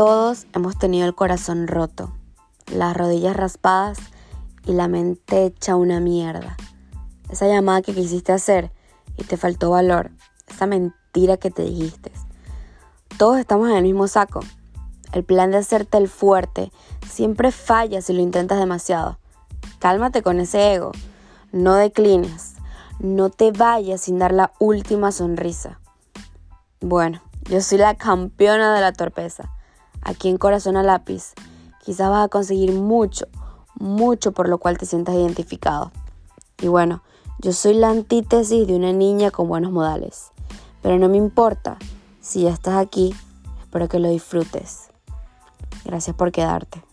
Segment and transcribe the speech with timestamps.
[0.00, 2.10] Todos hemos tenido el corazón roto,
[2.72, 3.98] las rodillas raspadas
[4.64, 6.56] y la mente hecha una mierda.
[7.28, 8.72] Esa llamada que quisiste hacer
[9.18, 10.10] y te faltó valor,
[10.48, 12.12] esa mentira que te dijiste.
[13.18, 14.40] Todos estamos en el mismo saco.
[15.12, 16.72] El plan de hacerte el fuerte
[17.06, 19.18] siempre falla si lo intentas demasiado.
[19.80, 20.92] Cálmate con ese ego.
[21.52, 22.54] No declines.
[23.00, 25.78] No te vayas sin dar la última sonrisa.
[26.80, 27.20] Bueno,
[27.50, 29.50] yo soy la campeona de la torpeza.
[30.02, 31.34] Aquí en Corazón a Lápiz,
[31.84, 33.26] quizás vas a conseguir mucho,
[33.74, 35.92] mucho por lo cual te sientas identificado.
[36.60, 37.02] Y bueno,
[37.38, 40.30] yo soy la antítesis de una niña con buenos modales.
[40.82, 41.78] Pero no me importa.
[42.20, 43.14] Si ya estás aquí,
[43.62, 44.88] espero que lo disfrutes.
[45.84, 46.89] Gracias por quedarte.